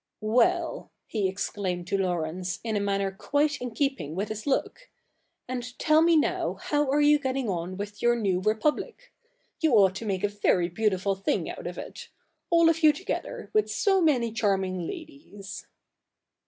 [0.39, 4.89] 'Well," he exclaimed to Laurence, in a manner quite in keeping with his look,'
[5.47, 9.13] and tell me now how are you getting on with your new Republic?
[9.59, 12.09] You ought to make a very beautiful thing out of it—
[12.49, 15.67] all of you together, with so many charming ladies."